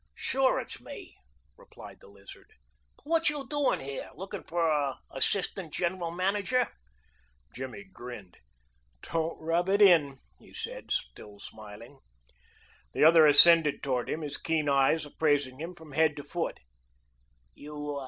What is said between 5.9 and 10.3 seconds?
manager?" Jimmy grinned. "Don't rub it in,"